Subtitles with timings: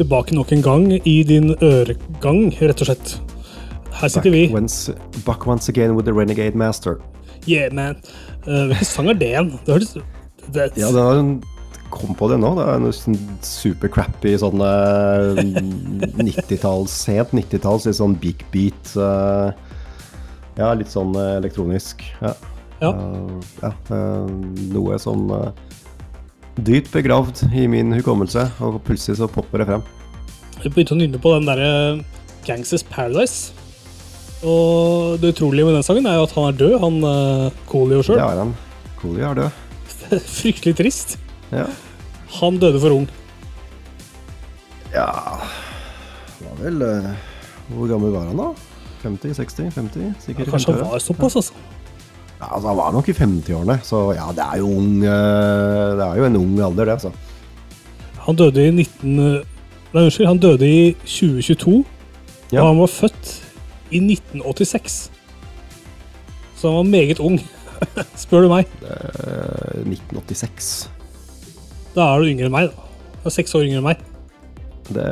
[0.00, 3.14] tilbake nok en gang i din øregang, rett og slett.
[4.00, 4.48] Her sitter vi.
[4.52, 4.92] once,
[5.26, 7.00] back once again with the Renegade Master.
[7.46, 7.96] Yeah, man.
[8.46, 9.50] Uh, Hvilken sang er det igjen?
[9.66, 11.40] Det hørtes det, Ja, det har en
[11.90, 12.52] Kom på det nå.
[12.54, 15.40] Det er noe supercrappy super crappy sånn eh,
[16.28, 18.92] 90-talls, sent 90-talls, litt sånn big beat.
[18.94, 19.50] Uh,
[20.54, 22.04] ja, litt sånn eh, elektronisk.
[22.22, 22.30] Ja.
[22.78, 22.92] Ja.
[22.94, 24.30] Uh, ja uh,
[24.70, 25.26] noe som
[26.62, 29.84] dypt begravd i min hukommelse, og plutselig så popper det frem.
[30.60, 31.70] Jeg begynte å nynne på den derre
[32.44, 33.54] Gangsters Paradise.
[34.44, 38.00] Og det utrolige med den sangen er jo at han er død, han uh, Coolio
[38.00, 38.20] Det sjøl.
[38.24, 38.52] er han.
[39.00, 39.58] Coolio er død.
[40.40, 41.16] Fryktelig trist.
[41.52, 41.66] Ja.
[42.40, 43.08] Han døde for ung.
[44.92, 45.06] ja
[46.40, 47.08] Var vel uh,
[47.70, 48.48] Hvor gammel var han da?
[49.02, 49.34] 50?
[49.38, 49.68] 60?
[49.74, 50.08] 50?
[50.22, 51.52] Sikkert Kanskje 50 han var såpass, altså.
[52.40, 56.06] Ja, altså, han var nok i 50-årene, så ja, det er jo ung uh, Det
[56.06, 57.12] er jo en ung alder, det, altså.
[58.26, 59.42] Han døde i 19...
[59.92, 60.26] Nei, unnskyld.
[60.30, 61.84] Han døde i 2022,
[62.52, 62.62] Ja.
[62.62, 63.30] og han var født
[63.90, 65.10] i 1986.
[66.56, 67.40] Så han var meget ung,
[68.22, 68.66] spør du meg.
[68.84, 70.90] Eh, 1986.
[71.96, 72.86] Da er du yngre enn meg, da.
[73.20, 74.06] Du er seks år yngre enn meg.
[74.90, 75.06] Det,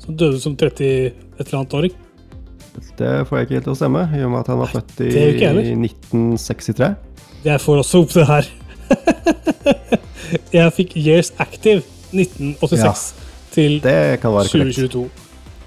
[0.00, 1.14] Så han døde som 30 et
[1.46, 1.92] eller annet åring.
[2.98, 5.00] det får jeg ikke helt til å stemme, i og med at han var født
[5.00, 5.88] i det gjør ikke jeg heller.
[5.88, 6.88] 1963.
[7.44, 8.48] Jeg får også opp det her.
[10.58, 13.02] jeg fikk Years Active 1986
[13.54, 14.76] til Det kan være korrekt.
[14.76, 15.08] 2022.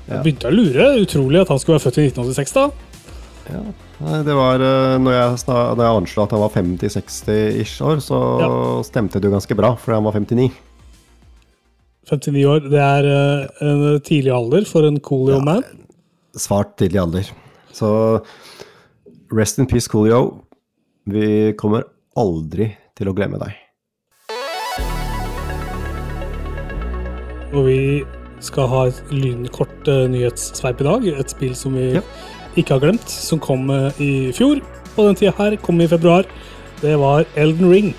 [0.07, 0.15] Ja.
[0.15, 0.87] Jeg begynte å lure.
[1.01, 2.65] Utrolig at han skulle være født i 1986, da.
[3.51, 3.61] Ja.
[4.25, 8.19] Det var eh, Når jeg, når jeg anslo at han var 50-60 ish år, så
[8.41, 8.49] Ja.
[8.87, 10.51] stemte det jo ganske bra, fordi han var 59.
[12.09, 12.65] 59 år.
[12.69, 15.43] Det er eh, en tidlig alder for en Coolio Ja.
[15.43, 15.63] man.
[16.35, 17.29] Svart tidlig alder.
[17.73, 18.21] Så
[19.31, 20.41] rest in peace, Coolio.
[21.07, 21.83] Vi kommer
[22.17, 23.53] aldri til å glemme deg.
[27.53, 27.79] Og vi
[28.41, 31.07] skal ha et lynkort eh, nyhetssveip i dag.
[31.21, 32.01] Et spill som vi Ja.
[32.57, 34.61] ikke har glemt, som kom eh, i fjor.
[34.95, 36.25] På den tida her, kom i februar.
[36.81, 37.93] Det var Elden Ring,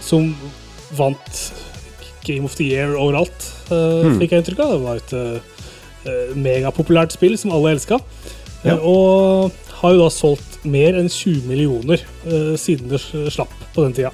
[0.00, 0.34] som
[0.96, 1.52] vant
[2.24, 4.18] Game of the Year overalt, Hmm.
[4.20, 4.72] fikk jeg inntrykk av.
[4.72, 7.98] Det var et eh, megapopulært spill som alle elska.
[8.64, 8.74] Ja.
[8.80, 13.00] Og har jo da solgt mer enn 20 millioner uh, siden det
[13.32, 14.10] slapp på den tida.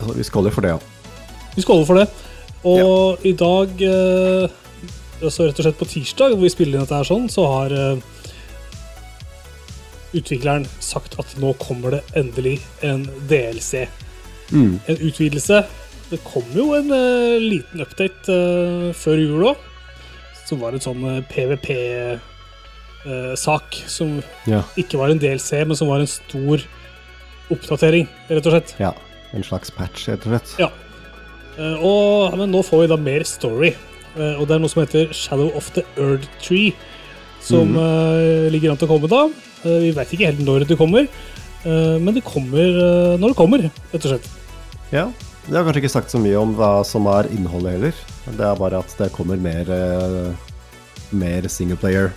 [0.00, 0.78] Altså, vi skåler for det, ja.
[1.54, 2.08] Vi skåler for det.
[2.64, 4.48] Og i dag, eh,
[5.20, 7.68] altså rett og slett på tirsdag, hvor vi spiller inn dette her sånn, så har
[7.76, 7.96] eh,
[10.14, 13.72] utvikleren sagt at nå kommer det endelig en DLC.
[14.52, 14.80] Mm.
[14.86, 15.64] En utvidelse.
[16.10, 19.56] Det kom jo en uh, liten update uh, før jul òg,
[20.44, 22.18] som var en sånn uh, PVP-sak
[23.90, 24.62] som Ja.
[24.78, 26.58] ikke var en DLC, men som var en stor
[27.50, 28.70] oppdatering, rett og slett.
[28.80, 28.92] ja.
[29.34, 30.48] En slags patch, rett og slett.
[30.62, 30.68] Ja.
[31.58, 33.74] Eh, og, men nå får vi da mer story.
[34.16, 36.72] Eh, og det er noe som heter Shadow of the Earth Tree,
[37.44, 37.78] som Mhm.
[37.78, 39.28] eh, ligger an til å komme da.
[39.64, 41.06] Vi vet ikke helt når det kommer,
[41.64, 43.62] men det kommer når det kommer,
[43.94, 44.26] rett og slett.
[44.92, 45.06] Ja.
[45.48, 47.94] Det har kanskje ikke sagt så mye om hva som er innholdet heller.
[48.36, 49.64] Det er bare at det kommer mer,
[51.12, 52.12] mer singleplayer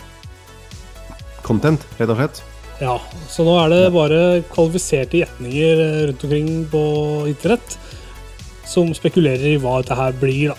[1.44, 2.42] content, rett og slett.
[2.81, 2.98] Ja,
[3.30, 6.84] Så nå er det bare kvalifiserte gjetninger rundt omkring på
[7.31, 7.78] internett
[8.67, 10.57] som spekulerer i hva dette her blir, da.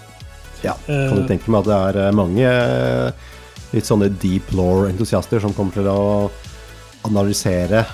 [0.65, 1.29] Ja, kan du Eh.
[1.29, 3.13] tenke meg at det er eh, mange eh,
[3.77, 6.31] litt sånne deep law-entusiaster som kommer til å
[7.07, 7.85] analysere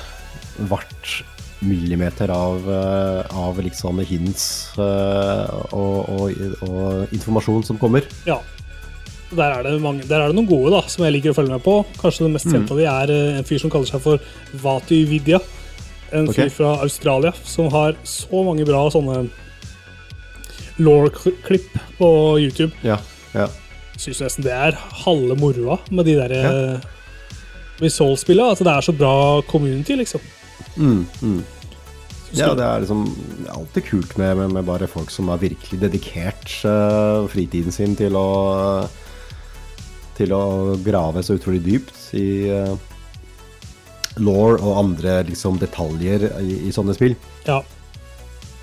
[0.71, 1.11] hvert
[1.65, 4.45] millimeter av, eh, av liksom hints
[4.79, 8.05] eh, og, og, og informasjon som kommer.
[8.29, 8.39] Ja.
[9.35, 11.57] Der er, det mange, der er det noen gode da, som jeg liker å følge
[11.57, 11.79] med på.
[11.99, 14.23] Kanskje det mest kjente av de er eh, en fyr som kaller seg for
[14.63, 15.41] Vati Vidya.
[16.15, 19.25] En fyr fra Australia som har så mange bra sånne
[20.77, 22.09] law-klipp på
[22.41, 22.73] YouTube.
[22.83, 22.99] Ja,
[23.35, 23.49] ja.
[23.97, 26.53] Syns nesten det er halve moroa med de der Ja.
[27.81, 28.53] med Soul-spillene.
[28.53, 30.21] At det er så bra community, liksom.
[30.77, 31.45] Mm, mm.
[32.35, 33.05] Ja, det er liksom
[33.49, 38.17] alltid kult med, med, med bare folk som har virkelig dedikert uh, fritiden sin til
[38.19, 38.89] å
[40.15, 42.75] til å grave så utrolig dypt i uh,
[44.23, 47.17] law og andre liksom detaljer i, i sånne spill.
[47.47, 47.61] Ja.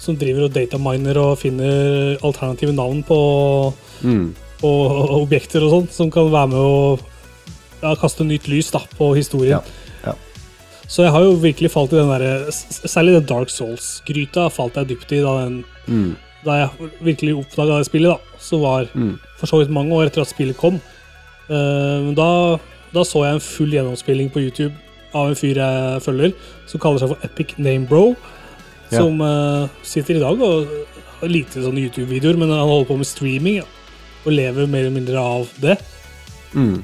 [0.01, 3.17] Som driver og dataminer og finner alternative navn på,
[4.01, 4.31] Mm.
[4.61, 4.69] på
[5.21, 6.99] objekter og sånn, som kan være med å
[7.83, 9.59] ja, kaste nytt lys da, på historien.
[9.61, 9.61] Ja,
[10.07, 10.13] ja.
[10.89, 14.89] Så jeg har jo virkelig falt i den derre Særlig den Dark Souls-gryta falt jeg
[14.89, 16.15] dypt i da, den, Mm.
[16.45, 18.37] da jeg virkelig oppdaga det spillet, da.
[18.39, 19.19] Som var Mm.
[19.37, 20.81] for så vidt mange år etter at spillet kom.
[21.49, 22.57] Uh, da,
[22.93, 24.73] da så jeg en full gjennomspilling på YouTube
[25.13, 26.33] av en fyr jeg følger,
[26.67, 28.15] som kaller seg for Epic Name Bro.
[28.91, 28.99] Ja.
[28.99, 30.67] Som uh, sitter i dag og
[31.21, 33.61] har lite sånne YouTube-videoer, men han holder på med streaming.
[33.61, 33.67] Ja.
[34.21, 35.77] og lever mer eller mindre av det.
[36.53, 36.83] Mm.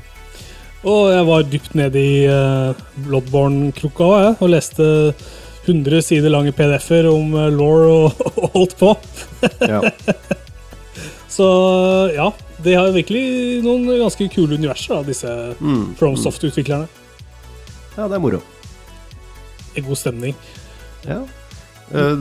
[0.87, 2.71] Og jeg var dypt nede i uh,
[3.05, 4.87] Bloodborne-krukka ja, og leste
[5.67, 8.93] 100 sider lange PDF-er om uh, law og, og holdt på.
[9.67, 9.83] Ja.
[11.37, 11.45] Så
[12.15, 12.31] ja,
[12.65, 13.25] de har virkelig
[13.61, 15.91] noen ganske kule universer, da, disse Mm.
[15.99, 16.87] FromSoft-utviklerne.
[17.97, 18.39] ja, det er moro.
[19.77, 20.33] En god stemning.
[21.05, 21.19] Ja.
[21.93, 22.17] Eh,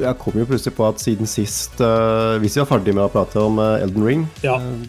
[0.00, 3.12] Jeg kom jo plutselig på at siden sist, eh, hvis vi var ferdig med å
[3.12, 4.56] prate om eh, Elden Ring Ja.
[4.56, 4.86] eh,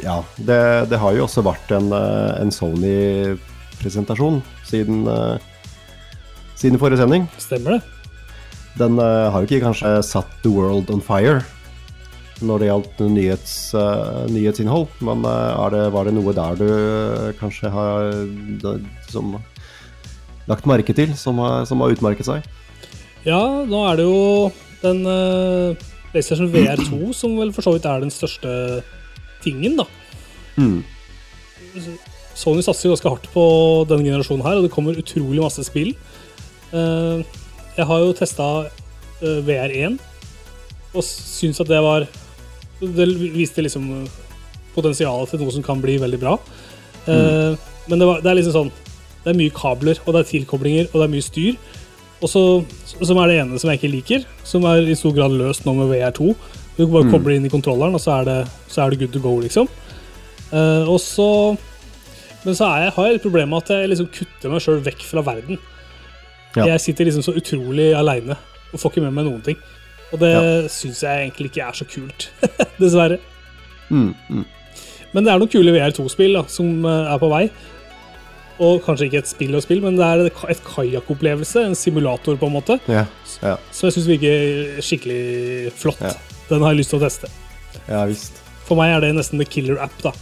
[0.00, 5.36] Ja, det, det har jo også vært en, eh, en Sony-presentasjon siden, eh,
[6.56, 7.26] siden forrige sending.
[7.36, 7.82] Stemmer det?
[8.80, 11.42] Den eh, har jo ikke kanskje satt the world on fire
[12.42, 16.64] når det gjaldt nyhets, eh, nyhetsinnhold, men eh, er det, var det noe der du
[16.72, 18.08] eh, kanskje har
[19.12, 19.36] som,
[20.48, 21.38] lagt merke til, som
[21.68, 22.48] som har utmerket seg?
[23.26, 24.50] Ja, nå er det jo
[24.82, 28.82] den uh, PlayStation VR2 som vel for så vidt er den største
[29.44, 29.86] tingen, da.
[30.58, 30.82] Mm.
[32.36, 33.44] Sony satser jo ganske hardt på
[33.90, 35.94] denne generasjonen her, og det kommer utrolig masse spill.
[36.72, 37.22] Uh,
[37.76, 38.48] jeg har jo testa
[39.22, 40.00] VR1
[40.92, 42.08] og syns at det var
[42.82, 44.14] Det viste liksom eh,
[44.74, 46.32] potensialet til noe som kan bli veldig bra.
[47.06, 47.54] Mm.
[47.86, 48.70] Men det, var, det er liksom sånn
[49.22, 51.56] Det er mye kabler, og det er tilkoblinger, og det er mye styr.
[52.22, 52.42] Og så,
[53.02, 55.74] som er det ene som jeg ikke liker, som er i stor grad løst nå
[55.74, 56.28] med VR2.
[56.76, 57.12] Du kan bare Mm.
[57.12, 58.36] koble inn i kontrolleren, og så er det,
[58.70, 59.68] så er det good to go, liksom.
[60.52, 61.56] Uh, og så
[62.44, 64.80] Men så er jeg, har jeg et problem med at jeg liksom kutter meg sjøl
[64.82, 65.58] vekk fra verden.
[66.56, 66.64] Ja.
[66.72, 68.34] Jeg sitter liksom så utrolig aleine
[68.72, 69.56] og får ikke med meg noen ting.
[70.12, 70.68] Og det Ja.
[70.68, 72.30] syns jeg egentlig ikke er så kult,
[72.82, 73.18] dessverre.
[73.90, 74.14] Mm.
[74.28, 74.44] Mm.
[75.14, 77.44] Men det er noen kule VR2-spill som eh, er på vei.
[78.60, 82.46] Og kanskje ikke et spill og spill, men det er et kajakkopplevelse, en simulator, på
[82.46, 83.06] en måte, Ja.
[83.42, 83.56] Ja.
[83.72, 86.00] Så jeg syns virker skikkelig flott.
[86.00, 86.12] Ja.
[86.50, 87.30] Den har jeg lyst til å teste.
[87.88, 88.32] ja visst.
[88.66, 90.12] For meg er det nesten the killer app, da.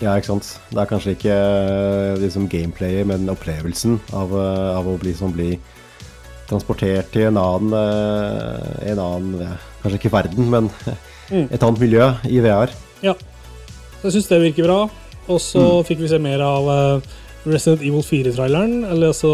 [0.00, 0.58] Ja, ikke sant.
[0.70, 5.32] Det er kanskje ikke eh, liksom gameplayet, men opplevelsen av, eh, av å bli, liksom,
[5.32, 5.58] bli
[6.48, 10.70] transportert til en annen, eh, en annen Kanskje ikke verden, men
[11.26, 11.48] Mm.
[11.50, 12.70] et annet miljø i VR.
[13.02, 13.12] Ja.
[13.98, 14.76] Så jeg syns det virker bra.
[15.26, 16.68] Og så fikk vi se mer av
[17.46, 19.30] Resident Evil 4-traileren, eller altså,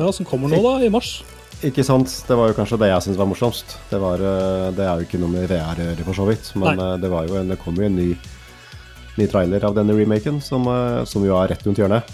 [0.00, 1.20] ja, som kommer nå, da, i mars.
[1.62, 2.10] Ikke sant.
[2.26, 3.76] Det var jo kanskje det jeg syntes var morsomst.
[3.90, 6.50] Det, var, eh, det er jo ikke noe med VR å gjøre, for så vidt.
[6.58, 6.88] Men Nei.
[6.88, 8.08] eh, det, var jo en, det kom jo en ny,
[9.20, 12.10] ny trailer av denne remaken, som, eh, som jo er rett rundt hjørnet.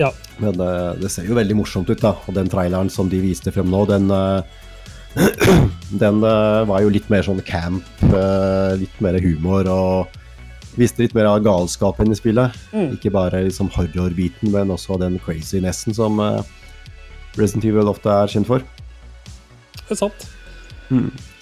[0.00, 0.08] Ja.
[0.40, 0.72] Men det,
[1.02, 2.16] det ser jo veldig morsomt ut, da.
[2.24, 4.08] Og den traileren som de viste frem nå, den
[5.94, 7.86] Den var jo litt mer sånn camp,
[8.80, 10.16] litt mer humor og
[10.78, 12.54] viste litt mer av galskapen i spillet.
[12.74, 12.94] Mm.
[12.96, 16.40] Ikke bare liksom horror-biten, men også den crazinessen som uh,
[17.38, 18.64] Resident Evil ofte er kjent for.
[19.84, 20.26] Det er sant.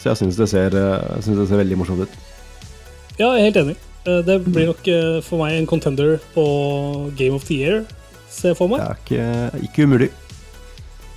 [0.00, 2.14] Så jeg syns det, ser, eh, jeg synes det ser veldig morsomt ut.
[3.18, 3.74] Ja, jeg er helt enig.
[4.06, 4.88] Eh, Det blir nok
[5.26, 6.44] for meg en contender på
[7.18, 7.84] Game of the Year,
[8.30, 8.80] ser jeg for meg.
[8.80, 10.10] Det er ikke, ikke umulig.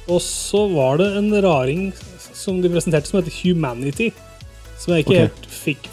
[0.05, 1.87] Og så var det en raring
[2.35, 4.11] som de presenterte som heter Humanity.
[4.77, 5.29] Som jeg ikke okay.
[5.29, 5.89] helt fikk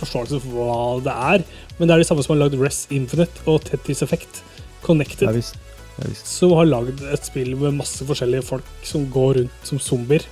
[0.00, 1.44] forståelse for hva det er.
[1.78, 4.42] Men det er de samme som har lagd Rest Infinite og Tetris Effect
[4.84, 5.28] Connected.
[5.28, 5.58] Ja visst.
[6.00, 6.28] Ja, visst.
[6.30, 10.24] Som har lagd et spill med masse forskjellige folk som går rundt som zombier.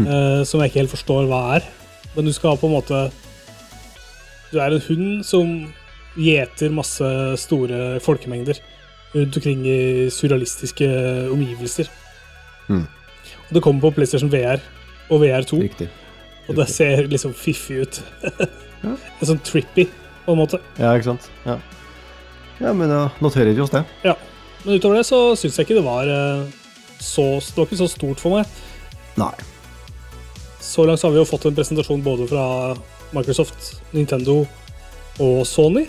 [0.00, 1.66] eh, som jeg ikke helt forstår hva er.
[2.16, 3.10] Men du skal på en måte
[4.52, 5.52] Du er en hund som
[6.16, 7.06] gjeter masse
[7.40, 8.58] store folkemengder
[9.14, 10.88] rundt omkring i surrealistiske
[11.32, 11.88] omgivelser.
[12.68, 12.82] Mm.
[13.48, 14.60] Og det kommer på PlayStation VR
[15.12, 15.88] og VR2, Riktig.
[16.48, 18.02] og det ser liksom fiffig ut.
[18.82, 18.96] Ja.
[19.20, 19.86] En sånn trippy,
[20.24, 20.60] på en måte.
[20.78, 21.28] Ja, ikke sant.
[21.46, 21.58] Ja,
[22.62, 23.84] ja men da noterer vi oss det.
[24.06, 24.16] Ja.
[24.62, 26.44] Men utover det så syns jeg ikke det var eh,
[27.02, 28.60] så Det var ikke så stort for meg.
[29.18, 29.32] Nei.
[30.62, 32.44] Så langt så har vi jo fått en presentasjon både fra
[33.12, 34.44] Microsoft, Nintendo
[35.20, 35.88] og Sony.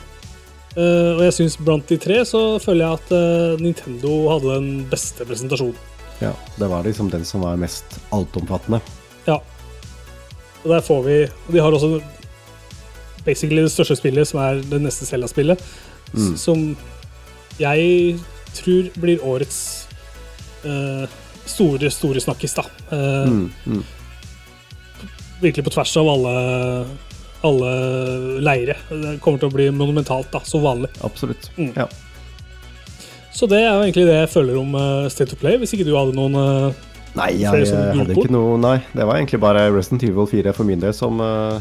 [0.74, 4.70] Eh, og jeg syns blant de tre så føler jeg at eh, Nintendo hadde den
[4.90, 5.78] beste presentasjonen.
[6.24, 8.80] Ja, det var liksom den som var mest altomfattende.
[9.28, 9.38] Ja.
[10.64, 11.18] Og der får vi
[11.54, 12.00] de har også
[13.25, 15.62] basically det største spillet, som er det neste Zelda-spillet.
[16.13, 16.36] Mm.
[16.38, 16.68] Som
[17.60, 18.20] jeg
[18.53, 19.60] tror blir årets
[20.65, 21.06] uh,
[21.46, 22.68] store, store snakkis, da.
[22.92, 23.84] Uh, Mm, mm.
[25.42, 26.34] Virkelig på tvers av alle,
[27.44, 27.72] alle
[28.39, 28.77] leire.
[28.89, 30.89] Det kommer til å bli monumentalt, da, som vanlig.
[31.03, 31.50] Absolutt.
[31.58, 31.74] Mm.
[31.75, 31.89] Ja.
[33.34, 35.88] Så det er jo egentlig det jeg føler om eh, State of Play, hvis ikke
[35.88, 36.82] du hadde noen eh,
[37.18, 40.70] Nei, jeg, jeg hadde ikke noe Nei, det var egentlig bare Resident Evil 4 for
[40.70, 41.58] min del som, eh,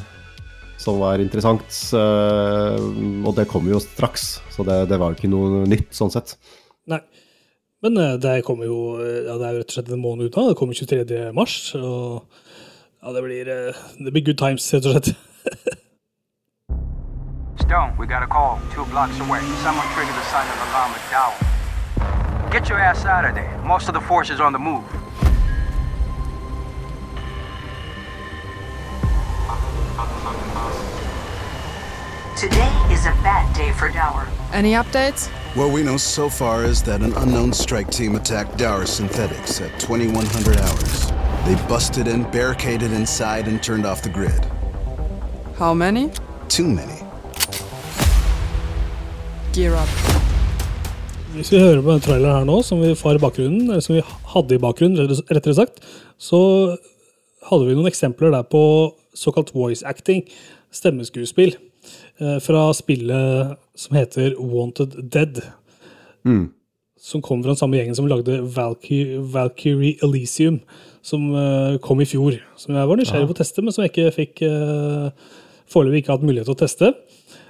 [0.83, 1.69] som var interessant.
[1.97, 2.79] eh,
[3.27, 6.37] og det kommer jo straks, så det, det var jo ikke noe nytt sånn sett.
[6.91, 7.01] Nei.
[7.83, 10.29] Men eh, det kommer jo eh, Ja, det er jo rett og slett en måned
[10.29, 10.49] unna.
[10.53, 11.33] Det kommer 23.
[11.35, 11.57] mars.
[11.79, 12.27] Og
[13.03, 13.49] ja, det blir,
[13.99, 15.15] det blir good times, rett og slett.
[17.63, 19.41] Stone, We got a call two blocks away.
[19.65, 21.31] Someone triggered the silent alarm at Dow.
[22.51, 23.51] Get your ass out of there.
[23.65, 24.85] Most of the force is on the move.
[32.43, 34.27] Today is a bad day for Dower.
[34.53, 35.29] Any updates?
[35.55, 39.71] What we know so far is that an unknown strike team attacked Dower Synthetics at
[39.79, 41.13] 2100 hours.
[41.47, 44.45] They busted in, barricaded inside, and turned off the grid.
[45.57, 46.11] How many?
[46.49, 46.99] Too many.
[49.55, 49.89] Gear up.
[51.39, 53.95] Hvis vi hører på den traileren her nå, som vi får i bakgrunnen, eller som
[53.95, 54.03] vi
[54.35, 55.79] hadde i bakgrunnen, rett- rettere sagt,
[56.19, 56.41] så
[57.51, 58.65] hadde vi noen eksempler der på
[59.15, 60.27] såkalt voice acting,
[60.75, 61.55] stemmeskuespill,
[62.45, 65.41] fra spillet som heter Wanted Dead.
[67.03, 70.61] Som kom fra den samme gjengen som lagde Valkyrie, Valkyrie Elysium,
[71.03, 72.37] som eh, kom i fjor.
[72.57, 75.11] Som jeg var nysgjerrig på å teste, men som jeg ikke fikk uh,
[75.73, 76.93] foreløpig ikke hatt mulighet til å teste.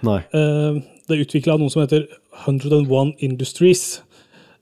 [0.07, 0.23] Nei.
[0.35, 2.07] Eh, det er utvikla noe som heter
[2.47, 4.01] 101 Industries.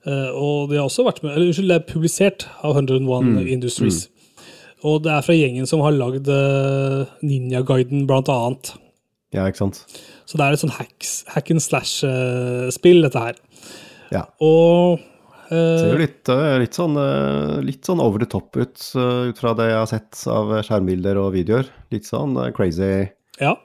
[0.03, 4.03] Eh, og de har også vært med, eller unnskyld, det er publisert av 101 Industries.
[4.83, 6.27] Og det er fra gjengen som har lagd
[7.21, 8.73] Ninja-guiden, blant annet.
[9.33, 9.77] Ja, ikke sant.
[10.27, 13.35] Så det er et sånn hacks, hack and slash-spill, dette her.
[14.11, 14.25] Ja.
[14.43, 14.99] Og
[15.51, 18.77] Det ser jo eh, litt, eh, litt, sånn, eh, litt sånn over the top ut,
[18.95, 21.67] eh, ut fra det jeg har sett av skjermbilder og videoer.
[21.91, 23.09] Litt sånn eh, crazy.
[23.41, 23.55] ja.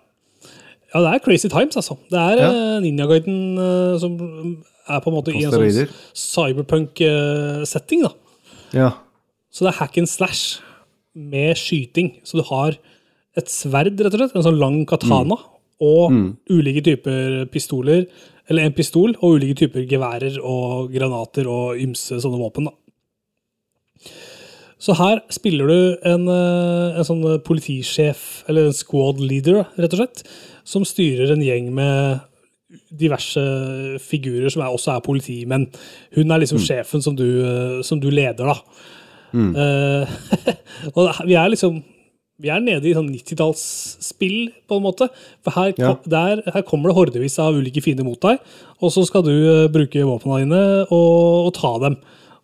[0.95, 1.99] ja, det er crazy times, altså.
[2.11, 2.49] Det er Ja.
[2.51, 4.17] eh, Ninja-guiden eh, som
[4.89, 8.13] er på en måte i en sånn cyberpunk-setting, da.
[8.75, 8.91] Ja.
[9.51, 10.61] Så det er hack and slash
[11.17, 12.17] med skyting.
[12.27, 12.77] Så du har
[13.37, 15.39] et sverd, rett og slett, en sånn lang katana,
[15.83, 16.13] og
[16.51, 18.07] ulike typer pistoler,
[18.49, 22.71] eller en pistol, og ulike typer geværer og granater og ymse sånne våpen.
[22.71, 22.75] da.
[24.79, 30.03] Så her spiller du en, eh, en sånn politisjef, eller en squad leader, rett og
[30.03, 30.23] slett,
[30.65, 32.21] som styrer en gjeng med
[32.93, 33.41] diverse
[34.03, 35.67] figurer som er, også er politimenn.
[36.15, 38.57] Hun er liksom sjefen som du, eh, som du leder, da.
[39.37, 40.09] Eh,
[40.97, 41.83] og vi er liksom
[42.43, 45.09] vi er nede i sånn 90-tallsspill, på en måte.
[45.45, 45.95] For her, Ja.
[46.07, 48.39] der, her kommer det hordevis av ulike fiender mot deg,
[48.83, 51.97] og så skal du eh, bruke våpnene dine og, og ta dem.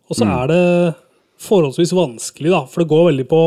[0.09, 0.95] Og så er det
[1.43, 3.41] forholdsvis vanskelig, da, for det går veldig på,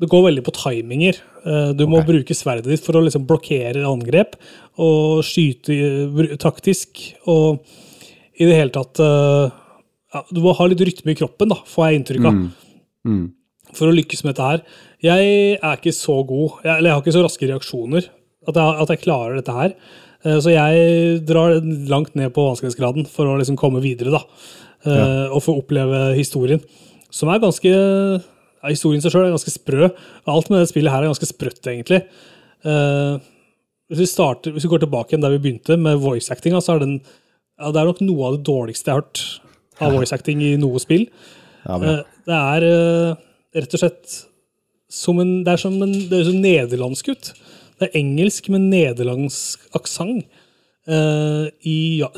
[0.00, 1.20] det går veldig på timinger.
[1.44, 4.36] Eh, Du må bruke sverdet ditt for å liksom blokkere angrep
[4.78, 7.14] og skyte eh, taktisk.
[7.26, 7.60] Og
[8.38, 12.00] i det hele tatt ja, Du må ha litt rytme i kroppen, da, får jeg
[12.00, 12.32] inntrykk av
[13.76, 14.62] for å lykkes med dette her.
[15.04, 18.08] Jeg er ikke så god, jeg, eller jeg har ikke så raske reaksjoner
[18.48, 19.74] at jeg, at jeg klarer dette her.
[20.24, 21.58] Eh, Så jeg drar
[21.90, 24.22] langt ned på vanskelighetsgraden for å liksom komme videre, da.
[24.88, 25.28] ja.
[25.34, 26.62] Og få oppleve historien.
[27.10, 29.86] Som er ganske ja, Historien seg sjøl er ganske sprø.
[30.28, 32.02] Alt med det spillet her er ganske sprøtt, egentlig.
[32.66, 33.18] Eh,
[33.88, 36.74] Hvis vi, starter, hvis vi går tilbake igjen der vi begynte, med voice actinga, så
[36.74, 36.98] er den
[37.58, 39.22] ja, det er nok noe av det dårligste jeg har hørt
[39.82, 41.06] av voice acting i noe spill.
[41.64, 41.78] Ja.
[41.78, 43.14] Eh, Det er eh,
[43.56, 44.18] rett og slett
[44.90, 47.32] som en Det er som en det er som nederlandsk ut.
[47.78, 50.24] Det er engelsk med nederlandsk aksent.
[50.88, 51.48] Uh,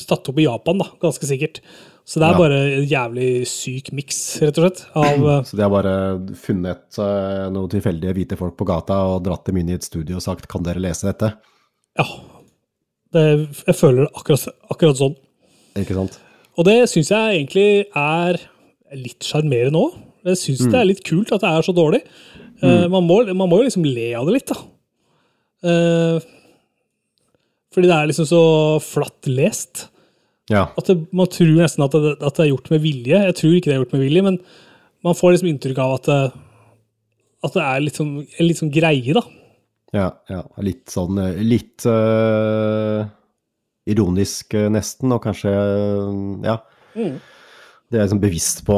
[0.07, 1.59] Tatt opp i Japan, da, ganske sikkert.
[2.07, 2.39] Så det er Ja.
[2.39, 4.87] bare en jævlig syk miks, rett og slett.
[4.95, 9.25] Av, uh, Så de har bare funnet uh, noen tilfeldige hvite folk på gata og
[9.25, 11.35] dratt dem inn i et studio og sagt 'kan dere lese dette'?
[11.99, 12.05] ja.
[13.13, 15.17] Det, jeg føler det akkurat, akkurat sånn.
[15.75, 16.21] Ikke sant?
[16.57, 18.39] Og det syns jeg egentlig er
[18.95, 19.97] litt sjarmerende òg.
[20.27, 22.03] Jeg syns det er litt kult at det er så dårlig.
[22.61, 24.61] Eh, man, må, man må jo liksom le av det litt, da.
[25.61, 26.17] Uh,
[27.71, 28.43] fordi det er liksom så
[28.83, 29.87] flatt lest.
[30.51, 30.67] Ja.
[30.75, 33.19] At det, man tror nesten at det, at det er gjort med vilje.
[33.29, 34.39] Jeg tror ikke det er gjort med vilje, men
[35.07, 36.23] man får liksom inntrykk av at det,
[37.47, 39.23] at det er litt sånn, en litt sånn greie, da.
[39.97, 40.43] Ja, ja.
[40.63, 43.01] Litt sånn eh, Litt eh,
[43.91, 46.61] ironisk eh, nesten, og kanskje eh, Ja.
[46.95, 48.77] Det er jeg liksom bevisst på,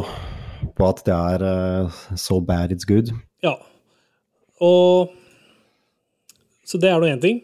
[0.77, 1.45] på at det er
[1.85, 3.13] uh, so bad it's good.
[3.45, 3.57] Ja.
[4.63, 5.13] Og
[6.67, 7.43] Så det er nå én ting.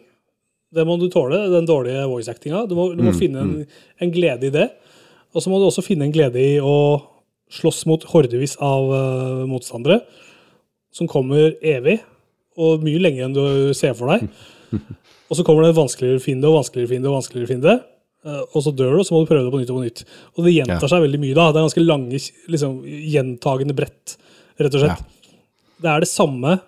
[0.73, 2.63] Det må du tåle, den dårlige voice-actinga.
[2.69, 3.51] Du må, du må finne en,
[4.01, 4.69] en glede i det.
[5.35, 7.01] Og så må du også finne en glede i å
[7.53, 9.99] slåss mot hordevis av uh, motstandere
[10.93, 11.99] som kommer evig,
[12.57, 13.43] og mye lenger enn du
[13.77, 14.25] ser for deg.
[15.29, 17.73] Og så kommer det en vanskeligere fiende og vanskeligere fiende og vanskeligere fiende.
[18.25, 19.85] Eh, Og så dør du, og så må du prøve det på nytt og på
[19.85, 20.03] nytt.
[20.37, 20.87] Og det gjentar Ja.
[20.91, 21.51] seg veldig mye da.
[21.51, 24.17] Det er ganske lange, liksom, gjentagende brett,
[24.59, 25.05] rett og slett.
[25.81, 26.59] Det er det samme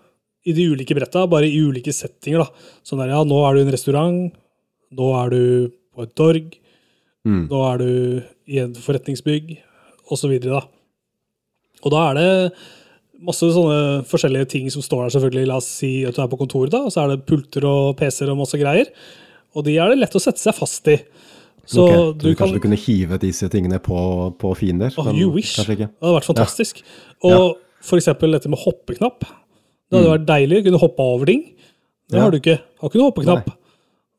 [0.46, 2.40] i de ulike bretta, bare i ulike settinger.
[2.46, 2.50] da.
[2.84, 4.34] Sånn der, ja, Nå er du i en restaurant,
[4.92, 6.56] nå er du på et torg,
[7.26, 9.58] nå er du i en forretningsbygg,
[10.10, 10.40] osv.
[10.42, 10.64] da.
[11.84, 12.54] Og da er det
[13.22, 15.48] masse sånne forskjellige ting som står der, selvfølgelig.
[15.48, 17.98] La oss si at du er på kontoret, da, og så er det pulter og
[17.98, 18.90] PC-er og masse greier.
[19.56, 20.98] Og de er det lett å sette seg fast i.
[21.70, 22.14] Så okay.
[22.18, 23.98] du kan Kanskje du kunne hive disse tingene på,
[24.42, 24.94] på fiender?
[25.06, 25.56] Men you wish.
[25.60, 26.82] Det hadde vært fantastisk.
[27.28, 29.26] Og for eksempel dette med hoppeknapp.
[29.92, 31.44] Det hadde vært deilig å kunne hoppe over ting.
[32.12, 32.18] Det Mm.
[32.18, 32.24] Ja.
[32.24, 32.60] har du ikke.
[32.82, 33.48] Har ikke noen hoppeknapp.
[33.48, 33.58] Nei.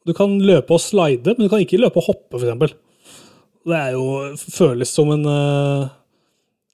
[0.07, 2.73] Du kan løpe og slide, men du kan ikke løpe og hoppe, eksempel.
[3.69, 5.89] Det er jo føles som en uh,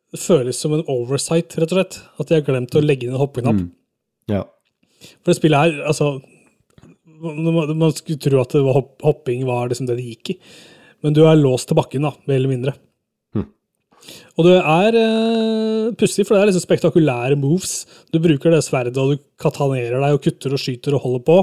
[0.08, 1.98] Det føles som en oversight, rett og slett.
[2.18, 3.58] At de har glemt å legge inn en hoppeknapp.
[3.58, 3.72] Mm.
[4.30, 4.44] Ja.
[5.20, 6.22] For det spillet her, altså
[7.18, 10.38] Man skulle tro at det var hopp, hopping var liksom det det gikk i.
[11.04, 12.74] Men du er låst til bakken, da, mer eller mindre.
[14.38, 17.82] Og du er uh, pussig, for det er liksom spektakulære moves.
[18.14, 21.38] Du bruker det sverdet, og du katanerer deg og kutter og skyter og holder på.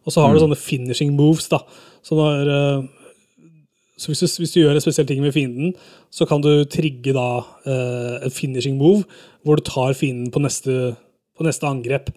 [0.00, 1.60] Og så har du sånne finishing moves, da.
[2.06, 3.52] Så, når, eh,
[4.00, 5.74] så hvis, du, hvis du gjør en spesiell ting med fienden,
[6.12, 7.28] så kan du trigge da
[7.68, 9.04] eh, en finishing move,
[9.44, 10.94] hvor du tar fienden på neste,
[11.36, 12.10] på neste angrep.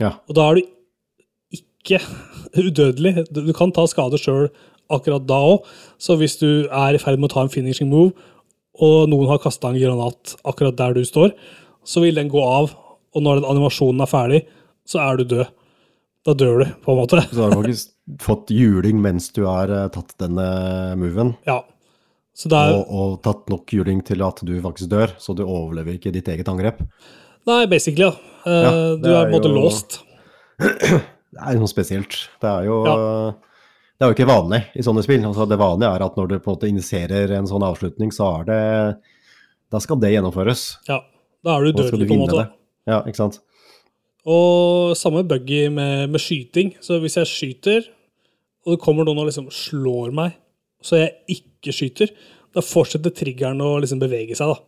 [0.00, 0.14] ja.
[0.28, 0.70] Og da er du
[1.82, 2.00] ikke
[2.62, 3.26] udødelig.
[3.32, 4.48] Du du kan ta skade sjøl
[4.92, 5.66] akkurat da òg.
[5.98, 8.12] Så hvis du er i ferd med å ta en finishing move,
[8.80, 11.32] og noen har kasta en granat akkurat der du står,
[11.84, 12.70] så vil den gå av,
[13.12, 14.40] og når den animasjonen er ferdig,
[14.88, 15.50] så er du død.
[16.24, 17.18] Da dør du, på en måte.
[17.34, 17.90] Så har du faktisk
[18.26, 20.46] fått juling mens du har eh, tatt denne
[21.00, 21.60] moven, Ja.
[22.48, 26.12] Er og, og tatt nok juling til at du faktisk dør, så du overlever ikke
[26.14, 26.78] ditt eget angrep.
[27.46, 28.14] Nei, basically, ja.
[28.48, 29.98] Eh, Ja, du er er på en måte jo- låst.
[31.32, 32.16] Det er noe spesielt.
[32.42, 33.32] Det er jo Ja.
[33.98, 35.22] Det er jo ikke vanlig i sånne spill.
[35.28, 38.40] Altså, det vanlige er at når du på en måte initierer en sånn avslutning, så
[38.40, 38.96] er det
[39.70, 40.76] Da skal det gjennomføres.
[40.88, 40.98] Ja.
[41.44, 42.36] Da er du Da skal du dødelig, på en måte.
[42.42, 42.48] det.
[42.92, 43.38] Ja, ikke sant.
[44.26, 46.74] Og samme buggy med, med skyting.
[46.80, 47.86] Så hvis jeg skyter,
[48.66, 50.36] og det kommer noen og liksom slår meg,
[50.82, 52.10] så jeg ikke skyter,
[52.54, 54.52] da fortsetter triggeren å liksom bevege seg.
[54.52, 54.60] da.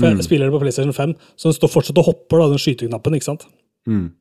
[0.00, 2.62] For jeg spiller det på PlayStation 5, så den står fortsatt og hopper, da, den
[2.62, 3.14] skyteknappen.
[3.18, 3.44] ikke sant?
[3.86, 4.12] Mm.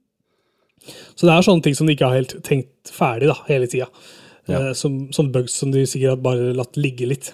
[0.87, 3.89] Så det er sånne ting som de ikke har helt tenkt ferdig da, hele tida.
[4.49, 4.69] Ja.
[4.69, 7.31] Eh, som, som bugs som de sikkert har bare latt ligge litt.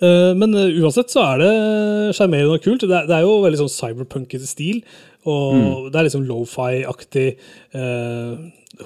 [0.00, 1.52] Eh, men eh, uansett så er det
[2.16, 2.86] sjarmerende og kult.
[2.86, 4.82] Det er, det er jo veldig sånn cyberpunkete stil.
[5.30, 7.30] Og det er liksom lofi-aktig.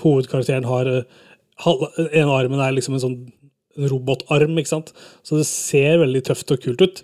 [0.04, 3.16] Hovedkarakteren har En armen er liksom en sånn
[3.90, 4.92] robotarm, ikke sant.
[5.26, 7.02] Så det ser veldig tøft og kult ut.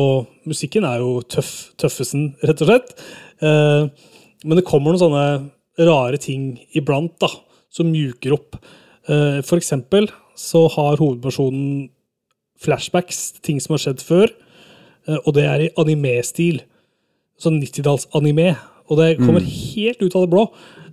[0.00, 2.96] Og musikken er jo tøff, tøffesen, rett og slett.
[3.42, 3.88] Eh,
[4.44, 7.28] men det kommer noen sånne rare ting iblant da,
[7.72, 8.58] som mjuker opp.
[9.08, 11.88] Eh, for eksempel så har hovedpersonen
[12.60, 14.30] flashbacks, ting som har skjedd før,
[15.08, 16.62] eh, og det er i anime-stil.
[17.40, 18.54] Sånn 90-talls-anime.
[18.90, 20.44] Og det kommer helt ut av det blå.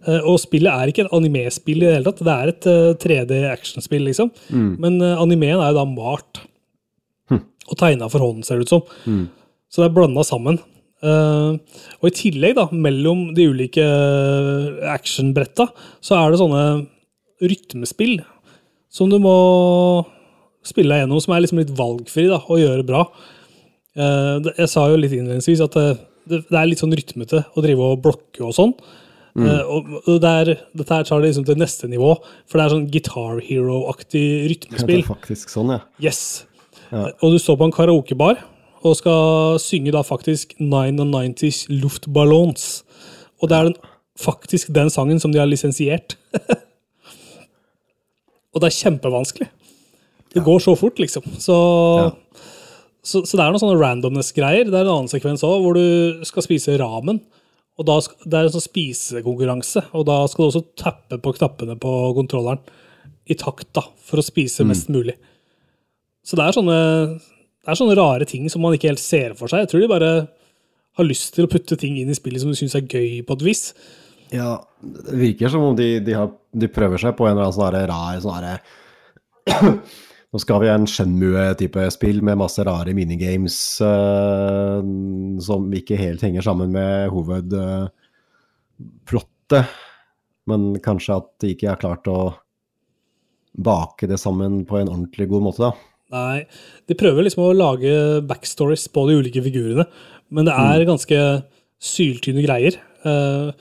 [0.08, 2.24] Eh, Og spillet er ikke et anime-spill i det hele tatt.
[2.26, 4.32] Det er et eh, 3D-actionspill, liksom.
[4.82, 6.42] Men eh, animeen er jo da malt.
[7.70, 8.82] Og tegna for hånden, ser det ut som.
[9.70, 10.58] Så det er blanda sammen.
[11.02, 15.70] Eh, og i tillegg, da, mellom de ulike eh, actionbretta,
[16.04, 16.64] så er det sånne
[17.42, 18.20] rytmespill
[18.92, 19.34] som du må
[20.68, 23.06] spille deg gjennom, som er liksom litt valgfri da, og gjøre bra.
[23.98, 25.86] Uh, det- jeg sa jo litt innledningsvis at det,
[26.30, 28.76] det, det er litt sånn rytmete å drive og blokke og sånn.
[29.32, 29.48] Mm.
[29.48, 32.74] og og det er, dette her tar det liksom til neste nivå, for det er
[32.74, 35.80] sånn Guitar Hero-aktig rytmespill Det er faktisk sånn, ja.
[36.04, 36.44] Yes.
[36.92, 38.42] Og du står på en karaokebar
[38.82, 42.84] og skal synge da faktisk 99s Luftballons.
[43.42, 43.76] Og det er den,
[44.20, 46.18] faktisk den sangen som de har lisensiert.
[48.54, 49.50] og det er kjempevanskelig.
[50.32, 51.26] Det går så fort, liksom.
[51.38, 51.58] Så,
[53.04, 54.70] så, så det er noen sånne randomness-greier.
[54.70, 57.20] Det er en annen sekvens òg, hvor du skal spise ramen.
[57.80, 61.78] Og da, Det er en sånn spisekonkurranse, og da skal du også tappe på knappene
[61.82, 62.62] på kontrolleren
[63.30, 65.16] i takt da, for å spise mest mulig.
[66.26, 66.80] Så det er, sånne,
[67.62, 69.60] det er sånne rare ting som man ikke helt ser for seg.
[69.64, 70.12] Jeg tror de bare
[70.98, 73.34] har lyst til å putte ting inn i spillet som de syns er gøy på
[73.38, 73.62] et vis.
[74.34, 77.58] Ja, det virker som om de, de, har, de prøver seg på en eller annen
[77.58, 78.58] sånn rar sånn herre
[80.32, 84.80] Nå skal vi ha en Shenmue-type spill med masse rare minigames uh,
[85.44, 89.68] som ikke helt henger sammen med hovedplottet.
[90.48, 92.32] men kanskje at de ikke har klart å
[93.52, 95.76] bake det sammen på en ordentlig god måte, da.
[96.12, 96.46] Nei,
[96.88, 97.92] De prøver liksom å lage
[98.28, 99.86] backstories på de ulike figurene,
[100.32, 101.20] men det er ganske
[101.82, 102.76] syltynne greier.
[103.06, 103.52] Eh,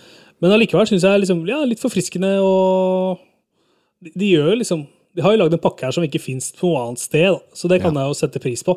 [0.40, 3.18] Men allikevel syns jeg liksom, ja, litt forfriskende og
[4.02, 4.86] de, de gjør liksom
[5.16, 7.40] De har jo lagd en pakke her som ikke fins noe annet sted, da.
[7.52, 8.00] så det kan Ja.
[8.06, 8.76] jeg jo sette pris på.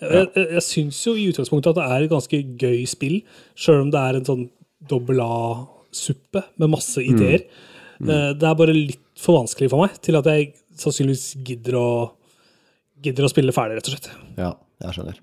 [0.00, 3.20] Jeg, jeg, jeg syns jo i utgangspunktet at det er et ganske gøy spill,
[3.58, 4.44] sjøl om det er en sånn
[4.88, 7.44] dobbel A-suppe med masse ideer.
[8.02, 11.88] Eh, Det er bare litt for vanskelig for meg til at jeg sannsynligvis gidder å
[13.02, 14.10] gidder å spille ferdig, rett og slett.
[14.38, 15.20] Ja, jeg skjønner.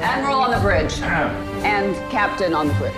[0.00, 1.00] Admiral on the bridge.
[1.64, 2.94] and captain on the bridge.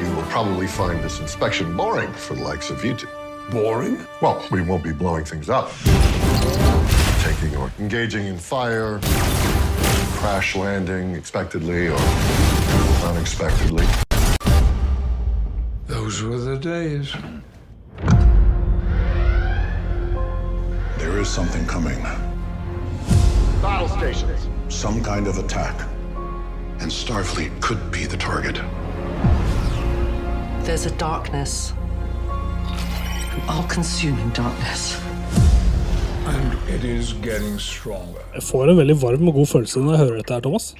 [0.00, 3.08] You will probably find this inspection boring for the likes of you two.
[3.50, 3.98] Boring?
[4.22, 5.70] Well, we won't be blowing things up.
[7.22, 8.98] Taking or engaging in fire,
[10.20, 11.98] crash landing expectedly or
[13.04, 13.86] unexpectedly.
[15.86, 17.14] Those were the days.
[20.98, 22.00] There is something coming.
[23.62, 24.48] Battle stations.
[24.68, 25.74] Some kind of attack.
[26.80, 28.60] And Starfleet could be the target.
[30.64, 31.72] There's a darkness.
[33.34, 35.00] An all-consuming darkness.
[36.26, 38.20] And it is getting stronger.
[38.34, 40.74] Jeg får en veldig varm og god følelse når jeg hører dette her, Thomas.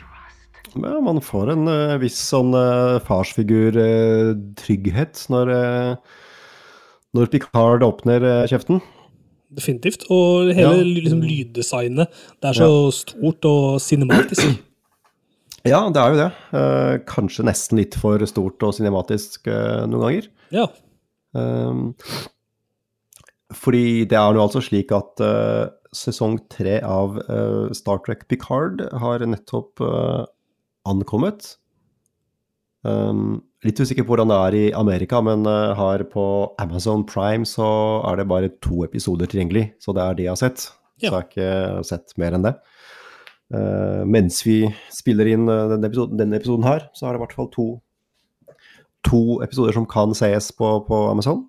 [0.75, 5.97] Ja, man får en eh, viss sånn uh, farsfigur-trygghet når, eh,
[7.17, 8.81] når Picard åpner eh, kjeften.
[9.51, 10.05] Definitivt.
[10.15, 10.83] Og hele Ja.
[10.87, 12.11] liksom, lyddesignet.
[12.41, 14.61] Det er så stort og cinematisk.
[15.67, 16.29] Ja, det er jo det.
[16.57, 20.29] Eh, kanskje nesten litt for stort og cinematisk eh, noen ganger.
[20.55, 20.69] Ja.
[21.37, 21.95] Um,
[23.55, 28.81] fordi det er jo altså slik at eh, sesong tre av eh, Star Trek Picard
[29.03, 30.25] har nettopp eh,
[30.89, 31.57] ankommet.
[32.87, 36.25] Um, litt usikker på hvordan det er i Amerika, men har her på
[36.63, 37.69] Amazon Prime så
[38.09, 40.67] er det bare to episoder tilgjengelig, så det er det jeg har sett.
[41.01, 42.55] Så jeg har ikke sett mer enn det.
[43.51, 44.63] Uh, mens vi
[44.95, 47.65] spiller inn eh, denne, episoden, denne episoden her, så er det i hvert fall to,
[49.09, 51.43] to episoder som kan sees på, på Amazon.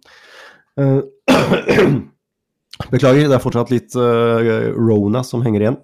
[0.80, 1.04] Uh,
[2.92, 5.78] Beklager, det er fortsatt litt uh, Rona som henger igjen.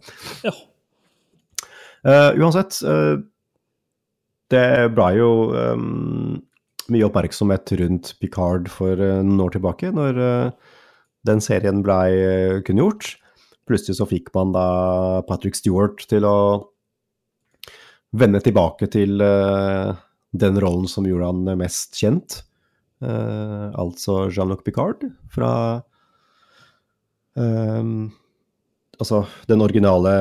[0.48, 0.56] Ja.
[2.08, 3.20] Eh, uansett, eh,
[4.54, 6.38] det ble jo um,
[6.94, 10.74] mye oppmerksomhet rundt Picard for eh, noen år tilbake, når uh,
[11.28, 13.16] den serien ble uh, kunngjort.
[13.68, 14.68] Plutselig så fikk man da
[15.28, 16.38] Patrick Stewart til å
[18.16, 19.92] vende tilbake til uh,
[20.32, 22.42] den rollen som gjorde han mest kjent.
[22.98, 25.52] Eh, altså Jean-Luc Picard fra
[27.38, 28.10] ehm,
[28.98, 30.12] Altså den originale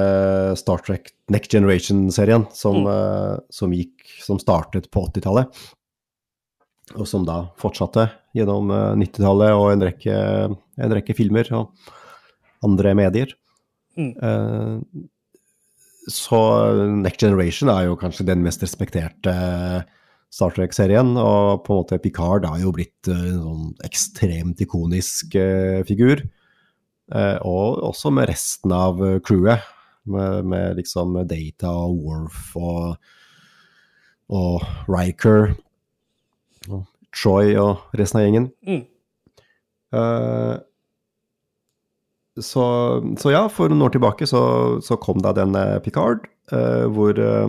[0.59, 5.49] Star Trek Next Generation-serien som, eh, som gikk Som startet på 80-tallet.
[6.97, 10.17] Og som da fortsatte gjennom eh, 90-tallet og en rekke,
[10.53, 11.93] en rekke filmer og
[12.67, 13.35] andre medier.
[13.97, 14.12] Mm.
[14.21, 15.07] Uh,
[16.12, 16.39] så
[17.01, 19.33] Next Generation er jo kanskje den mest respekterte
[20.33, 25.37] Star Trek-serien, og på en måte Picard har jo blitt eh, en sånn ekstremt ikonisk
[25.39, 26.25] eh, figur.
[27.14, 29.62] Eh, og også med resten av eh, crewet,
[30.11, 33.12] med, med liksom Data og Worf og,
[34.31, 35.55] og Riker
[36.71, 38.49] og Troy og resten av gjengen.
[38.66, 38.83] Mm.
[39.99, 40.57] Eh,
[42.42, 42.64] så,
[43.23, 44.42] så ja, for noen år tilbake så,
[44.85, 47.47] så kom da den Picard, eh, hvor eh,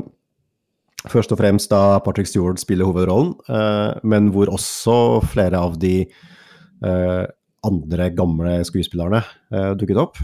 [1.12, 5.96] først og fremst da Patrick Stewart spiller hovedrollen, eh, men hvor også flere av de
[6.06, 7.26] eh,
[7.65, 10.22] andre gamle skuespillerne eh, dukket opp.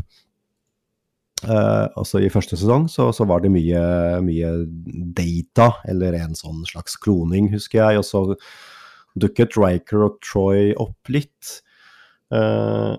[1.44, 3.80] Uh, også I første sesong så, så var det mye,
[4.24, 4.52] mye
[5.18, 8.00] data, eller en sånn slags kloning, husker jeg.
[8.00, 8.22] Og så
[9.20, 11.58] dukket Riker og Troy opp litt.
[12.32, 12.96] Uh,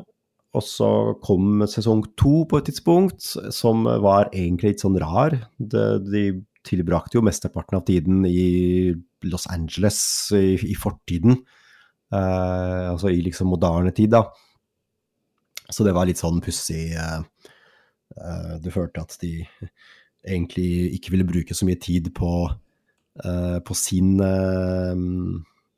[0.55, 0.89] og så
[1.25, 5.35] kom sesong to på et tidspunkt, som var egentlig litt sånn rar.
[5.59, 6.27] Det, de
[6.65, 8.93] tilbrakte jo mesteparten av tiden i
[9.27, 9.99] Los Angeles
[10.37, 11.41] i, i fortiden.
[12.15, 14.29] Eh, altså i liksom moderne tid, da.
[15.73, 17.23] Så det var litt sånn pussig eh,
[18.21, 19.39] eh, Du følte at de
[20.25, 22.47] egentlig ikke ville bruke så mye tid på,
[23.25, 24.15] eh, på sin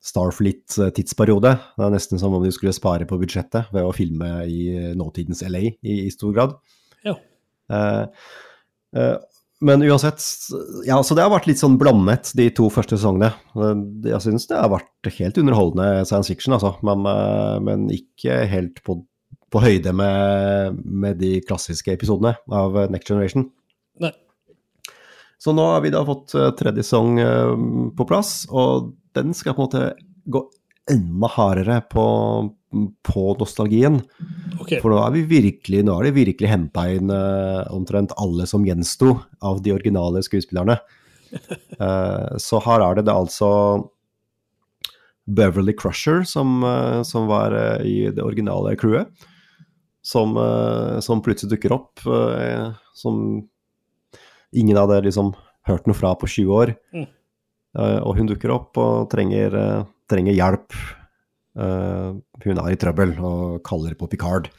[0.06, 1.50] Starfleet-tidsperiode.
[1.74, 5.42] Det er nesten som om de skulle spare på budsjettet ved å filme i nåtidens
[5.48, 6.54] LA i, i stor grad.
[7.02, 7.16] Ja.
[9.64, 10.20] Men uansett,
[10.84, 13.30] ja, så det har vært litt sånn blandet de to første sesongene.
[13.56, 18.42] Eh, Jeg syns det har vært helt underholdende science fiction, altså, men, eh, men ikke
[18.50, 18.98] helt på,
[19.48, 23.48] på høyde med, med de klassiske episodene av Next Generation.
[24.04, 24.12] Nei.
[25.40, 27.16] Så nå har vi da fått eh, tredje sesong
[27.96, 29.86] på plass, og den skal på en måte
[30.28, 30.44] gå
[30.92, 32.04] enda hardere på,
[33.08, 34.02] på nostalgien.
[34.66, 34.76] Ok.
[34.82, 38.66] For nå er vi virkelig, nå har de virkelig henta inn uh, omtrent alle som
[38.66, 40.80] gjensto av de originale skuespillerne.
[41.78, 43.50] uh, så her er det, det altså
[45.26, 49.10] Beverly Crusher, som, uh, som var eh, i det originale crewet,
[50.06, 53.48] som, eh, som plutselig dukker opp, eh, som
[54.54, 55.32] ingen hadde liksom
[55.66, 56.74] hørt noe fra på 20 år.
[56.94, 57.08] Mm.
[57.76, 60.78] Eh, og hun dukker opp og trenger, eh, trenger hjelp.
[61.56, 62.08] Eh,
[62.44, 64.50] hun er i trøbbel og kaller på Picard.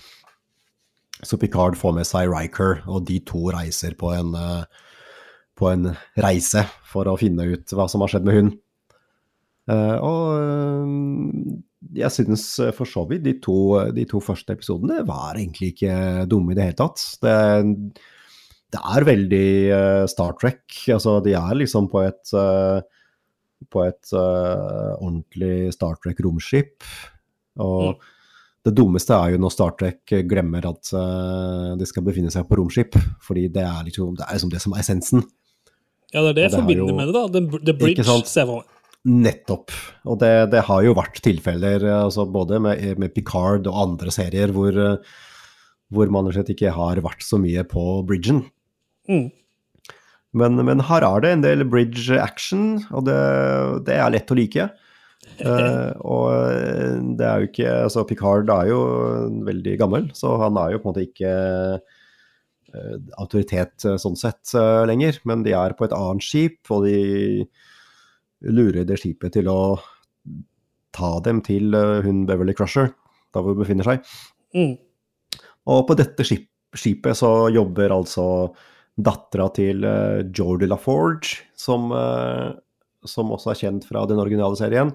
[1.26, 4.64] Så Picard får med seg Riker, og de to reiser på en, eh,
[5.58, 8.52] på en reise for å finne ut hva som har skjedd med hun.
[9.68, 11.58] Eh, og
[11.94, 16.54] jeg synes for så vidt de to, de to første episodene var egentlig ikke dumme
[16.54, 17.04] i det hele tatt.
[17.22, 17.36] Det,
[18.74, 19.50] det er veldig
[20.10, 20.66] Star Trek.
[20.94, 22.34] Altså, de er liksom på et
[23.72, 26.86] på et uh, ordentlig Star Trek-romskip.
[27.63, 27.98] Og
[28.67, 32.60] det dummeste er jo når Star Trek glemmer at uh, de skal befinne seg på
[32.60, 35.24] romskip, fordi det er liksom det, er liksom det som er essensen.
[36.13, 37.24] Ja, det er det jeg det forbinder jo- med det, da.
[37.36, 38.65] The, the Bridge, Seven.
[39.08, 39.72] Nettopp.
[40.08, 44.12] Og det, det har jo vært tilfeller, eh, altså både med, med Picard og andre
[44.12, 44.98] serier, hvor, eh,
[45.93, 48.41] hvor man rett og slett ikke har vært så mye på bridgen.
[49.08, 49.30] Mm.
[50.38, 53.17] Men, men her er det en del bridge action, og det,
[53.88, 54.67] det er lett å like.
[55.41, 58.80] Uh, og eh, det er jo ikke Altså, Picard er jo
[59.45, 61.34] veldig gammel, så han er jo på en måte ikke
[61.78, 64.56] uh, autoritet uh, sånn sett
[64.89, 65.21] lenger.
[65.30, 67.45] Men de er på et annet skip, og de
[68.47, 69.78] lurer det skipet til å
[70.97, 71.73] ta dem til
[72.06, 72.91] hun Beverly Crusher,
[73.34, 74.06] der hvor hun befinner seg.
[74.58, 74.78] Mm.
[75.67, 76.47] Og på dette skip,
[76.78, 78.26] skipet så jobber altså
[78.98, 82.58] dattera til uh, Jordi LaForge, som, uh,
[83.06, 84.94] som også er kjent fra den originale serien.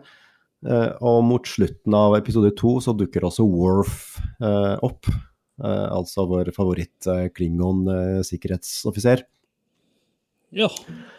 [0.66, 4.18] Uh, og mot slutten av episode to så dukker også Worf
[4.82, 5.06] opp.
[5.62, 9.22] Altså vår favoritt uh, Klingon-sikkerhetsoffiser.
[10.52, 10.68] Ja,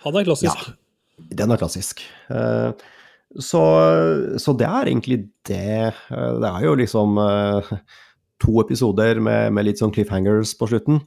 [0.03, 0.67] han er klassisk.
[0.67, 2.03] Ja, Den er klassisk.
[3.33, 3.61] Så,
[4.37, 5.93] så det er egentlig det.
[6.09, 7.17] Det er jo liksom
[8.43, 11.01] to episoder med, med litt sånn cliffhangers på slutten.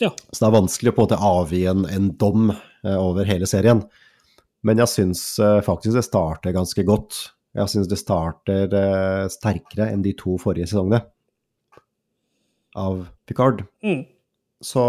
[0.00, 0.10] Ja.
[0.32, 3.48] Så det er vanskelig å på en måte avgi en, en dom eh, over hele
[3.48, 3.82] serien.
[4.66, 7.18] Men jeg syns eh, faktisk det starter ganske godt.
[7.56, 11.02] Jeg syns det starter eh, sterkere enn de to forrige sesongene
[12.80, 13.64] av Picard.
[13.84, 14.04] Mm.
[14.64, 14.82] Så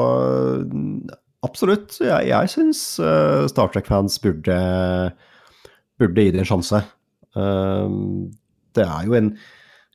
[1.41, 2.81] absolutt, jeg, jeg syns
[3.49, 4.57] Star Trek-fans burde,
[5.97, 6.81] burde gi det en sjanse.
[7.33, 9.31] Det er jo en,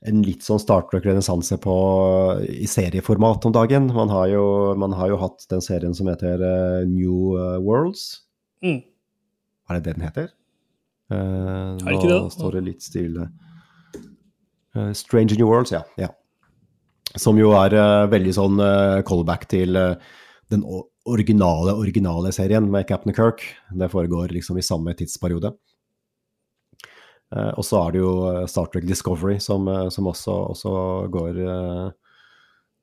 [0.04, 1.56] en litt sånn Star Trek-renessanse
[2.52, 3.88] i serieformat om dagen.
[3.94, 4.44] Man har, jo,
[4.78, 8.04] man har jo hatt den serien som heter uh, New eh, Worlds.
[8.64, 8.82] Mm.
[9.66, 10.28] Er det det den heter?
[11.10, 12.20] Uh, Er det ikke det?
[12.20, 13.30] Nå står det litt stille.
[14.76, 15.82] Uh, Strange New Worlds, ja.
[15.96, 16.12] ja.
[17.16, 18.60] Som jo er uh, veldig sånn
[19.08, 19.80] callback til
[20.52, 20.62] den
[21.06, 23.42] originale, originale serien med Captain Kirk.
[23.72, 25.56] Det foregår liksom i samme tidsperiode.
[27.34, 30.72] Eh, og så er det jo eh, Star Trek Discovery som, eh, som også, også
[31.10, 31.40] går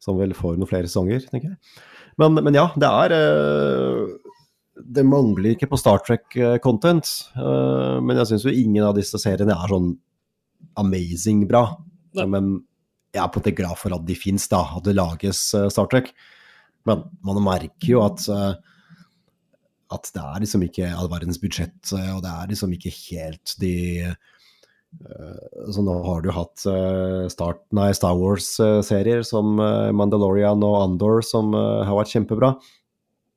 [0.04, 1.84] Som vel får noen flere sesonger, tenker jeg.
[2.20, 3.14] Men, men ja, det er
[4.76, 7.08] Det mangler ikke på Star Trek-content.
[8.04, 9.94] men jeg syns jo ingen av disse seriene er sånn
[10.76, 11.78] amazing bra.
[12.18, 12.66] Men
[13.14, 14.64] jeg er på en måte glad for at de fins, da.
[14.76, 16.12] At det lages Star Trek.
[16.86, 18.28] Men man merker jo at
[19.94, 23.74] at det er liksom ikke all verdens budsjett, og det er liksom ikke helt de
[25.74, 31.24] Så nå har du hatt eh, start, nei, Star Wars-serier som eh, Mandalorian og Andor
[31.26, 32.54] som eh, har vært kjempebra,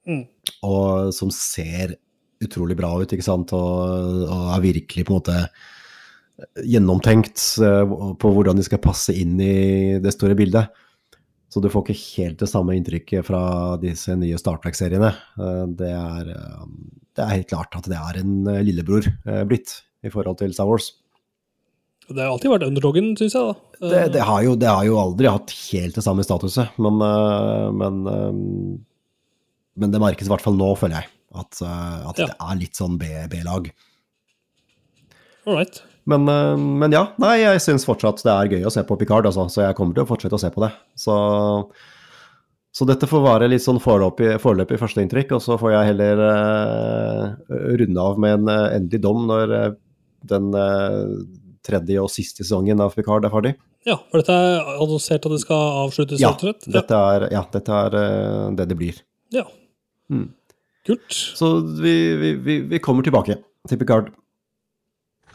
[0.06, 0.20] Mm.
[0.62, 1.96] og som ser
[2.44, 5.38] utrolig bra ut, ikke sant, og, og er virkelig på en måte
[6.62, 10.68] gjennomtenkt eh, på hvordan de skal passe inn i det store bildet.
[11.50, 13.40] Så du får ikke helt det samme inntrykket fra
[13.80, 15.10] disse nye Star Trek-seriene.
[15.40, 16.62] Eh, Det, eh,
[17.16, 20.52] det er helt klart at det er en eh, lillebror eh, blitt i forhold til
[20.54, 20.92] Star Wars.
[22.06, 23.42] Det har alltid vært underdogen, syns jeg.
[23.50, 23.88] da.
[23.90, 27.66] Det, det, har jo, det har jo aldri hatt helt det samme statuset, men, eh,
[27.74, 28.36] men, eh,
[29.82, 31.10] men det merkes i hvert fall nå, føler jeg.
[31.36, 32.28] At, eh, at Ja.
[32.30, 33.66] det er litt sånn B-lag.
[35.46, 35.82] Right.
[36.06, 36.24] Men,
[36.78, 39.64] men ja, nei, jeg syns fortsatt det er gøy å se på Picard, altså, så
[39.64, 40.70] jeg kommer til å fortsette å se på det.
[40.94, 41.16] Så,
[42.70, 47.24] så dette får være litt sånn foreløpig, foreløpig førsteinntrykk, og så får jeg heller uh,
[47.82, 49.56] runde av med en endelig dom når
[50.30, 51.02] den eh,
[51.66, 53.54] tredje og siste sesongen av Picard er ferdig.
[53.86, 57.80] Ja, for dette er annonsert at det skal avsluttes, Ja, rett dette er, ja, dette
[57.86, 58.98] er eh, det det blir.
[59.34, 59.44] Ja.
[60.10, 60.30] Mm.
[60.86, 61.10] Kult.
[61.10, 64.10] Så vi, vi, vi, vi kommer tilbake til Picard.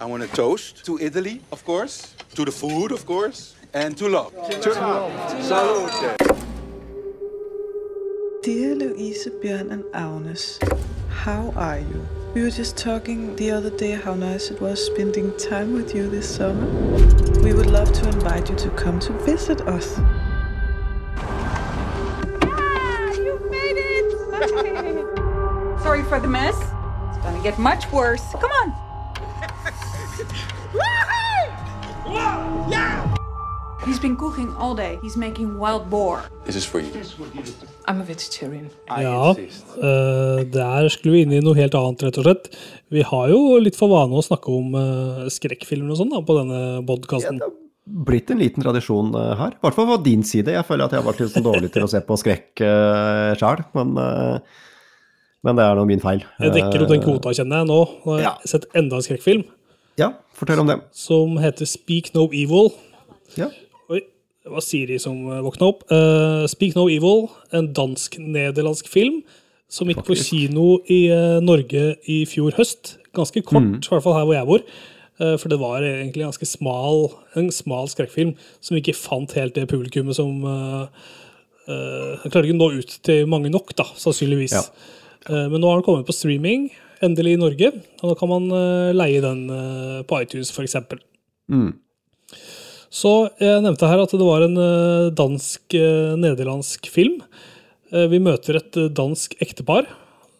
[0.02, 4.08] I want a toast to Italy, of course, to the food, of course, and to
[4.08, 4.32] love.
[4.62, 5.12] To love.
[5.44, 6.18] Salute.
[8.44, 10.60] Dear Louise, Björn, and Agnes,
[11.10, 12.21] how are you?
[12.34, 16.10] We were just talking the other day how nice it was spending time with you
[16.10, 16.66] this summer.
[17.42, 20.00] We would love to invite you to come to visit us.
[22.42, 24.14] Yeah, You made it!
[25.84, 26.56] Sorry for the mess.
[26.56, 28.24] It's gonna get much worse.
[28.32, 28.74] Come on.
[33.86, 35.00] He's been cooking all day.
[35.02, 36.22] He's making wild boar.
[36.46, 36.92] This is for you.
[37.88, 38.70] I'm a vegetarian.
[38.88, 42.52] Ja, uh, der skulle vi inn i noe helt annet, rett og slett.
[42.94, 46.38] Vi har jo litt for vane å snakke om uh, skrekkfilmer og sånn da, på
[46.38, 47.42] denne podkasten.
[47.82, 49.56] Blitt en liten tradisjon eh, her.
[49.58, 50.54] I hvert fall på din side.
[50.54, 53.32] Jeg føler at jeg har vært litt sånn dårlig til å se på skrekk uh,
[53.40, 54.62] sjøl, men, eh,
[55.48, 56.22] men det er nå min feil.
[56.38, 57.80] Jeg dekker opp den kvota, kjenner jeg nå.
[58.06, 59.44] Nå har jeg sett enda en skrekkfilm.
[60.00, 60.78] Ja, fortell om det.
[60.96, 62.70] Som heter Speak No Evil.
[63.40, 63.50] Ja.
[64.42, 65.84] Det var Siri som eh, våkna opp.
[65.92, 69.22] Uh, Speak No Evil, en dansk-nederlandsk film
[69.72, 72.96] som gikk på kino i uh, Norge i fjor høst.
[73.16, 73.76] Ganske kort, Mm.
[73.78, 74.64] i hvert fall her hvor jeg bor.
[75.22, 79.68] Uh, for det var egentlig ganske smal, en smal skrekkfilm som ikke fant helt det
[79.70, 80.88] publikummet som uh,
[81.68, 84.58] klarte ikke å nå ut til mange nok, da, sannsynligvis.
[84.58, 84.64] Ja.
[85.30, 86.66] Men nå har den kommet på streaming,
[87.06, 87.70] endelig i Norge.
[88.02, 88.50] Og da kan man
[88.98, 89.46] leie den
[90.10, 90.76] på iTunes, f.eks.
[91.48, 91.70] Mm.
[92.92, 97.22] Så jeg nevnte her at det var en eh, dansk-nederlandsk film.
[97.94, 99.88] Eh, Vi møter et eh, dansk ektepar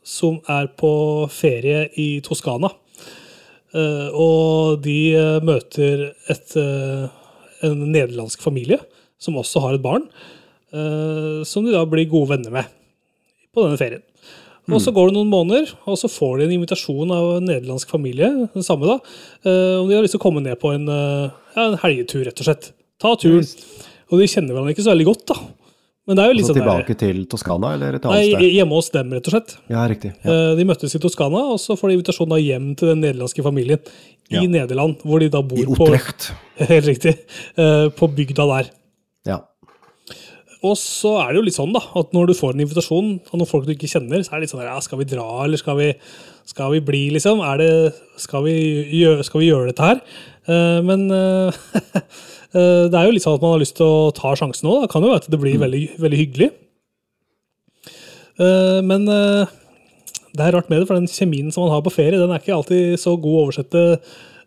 [0.04, 0.92] som er på
[1.32, 2.74] ferie i Toskana.
[3.72, 7.08] Eh, Og de eh, møter et, eh,
[7.70, 8.82] en nederlandsk familie
[9.22, 10.10] som også har et barn,
[10.76, 12.68] eh, som de da blir gode venner med
[13.56, 14.04] på denne ferien.
[14.70, 17.90] Og så går det noen måneder, og så får de en invitasjon av en nederlandsk
[17.90, 19.00] familie, den samme da,
[19.82, 22.40] og de har lyst til å komme ned på en, eh, ja, en helgetur, rett
[22.40, 22.72] og slett.
[23.02, 23.44] Ta turen.
[24.12, 25.36] Og de kjenner hverandre ikke så veldig godt, da.
[26.08, 28.38] Men det er jo litt Så sånn der- tilbake til Toskana, eller et Nei, annet
[28.38, 28.54] sted?
[28.54, 29.58] hjemme hos dem, rett og slett.
[29.70, 30.14] Ja, riktig.
[30.26, 30.32] Ja.
[30.32, 33.44] Eh, De møttes i Toskana, og så får de invitasjon da hjem til den nederlandske
[33.44, 33.80] familien
[34.32, 34.42] i Ja.
[34.42, 35.88] Nederland, hvor de da bor I på
[36.58, 37.18] Helt riktig.
[37.58, 38.70] eh, På bygda der.
[39.26, 39.40] Ja.
[40.62, 43.40] Og så er det jo litt sånn da, at når du får en invitasjon av
[43.40, 45.58] noen folk du ikke kjenner, så er det litt sånn ja, skal vi dra, eller
[45.58, 45.88] skal vi,
[46.52, 47.42] skal vi bli, liksom?
[47.46, 47.72] Er det,
[48.22, 48.54] skal, vi
[49.00, 50.04] gjøre, skal vi gjøre dette her?
[50.46, 51.62] Uh, men eh,
[52.54, 54.78] det er jo litt sånn at man har lyst til å ta sjansen nå.
[54.84, 56.52] Det kan jo være at det blir veldig, veldig hyggelig.
[58.38, 62.22] Uh, men det er rart med det, for den kjemien som man har på ferie,
[62.22, 63.88] den er ikke alltid så god å oversette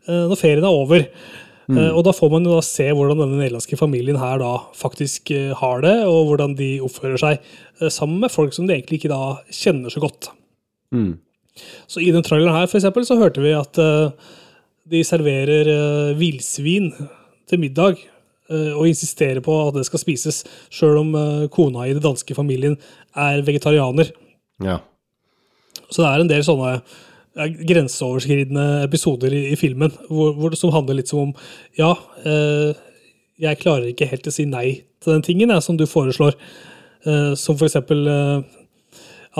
[0.05, 1.07] når ferien er over.
[1.69, 1.79] Mm.
[1.79, 5.31] Eh, Og da får man jo da se hvordan denne nederlandske familien her da faktisk
[5.35, 7.39] eh, har det, og hvordan de oppfører seg
[7.81, 10.31] eh, sammen med folk som de egentlig ikke da kjenner så godt.
[10.95, 11.15] Mm.
[11.89, 13.79] Så i den traileren her for eksempel, så hørte vi at
[14.91, 15.69] de serverer
[16.19, 16.89] villsvin
[17.49, 18.01] til middag,
[18.51, 20.41] og insisterer på at det skal spises,
[20.75, 21.15] sjøl om
[21.55, 22.75] kona i den danske familien
[23.15, 24.11] er vegetarianer.
[24.67, 24.81] Ja.
[25.87, 26.75] Så det er en del sånne
[27.35, 31.33] grenseoverskridende episoder i, i filmen hvor, hvor det, som handler litt som om
[31.79, 31.93] Ja,
[32.25, 32.75] eh,
[33.43, 34.69] jeg klarer ikke helt å si nei
[35.03, 36.37] til den tingen jeg, som du foreslår.
[37.05, 38.61] Eh, som for eksempel eh,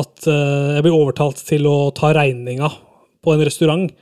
[0.03, 2.69] at eh, jeg blir overtalt til å ta regninga
[3.25, 3.93] på en restaurant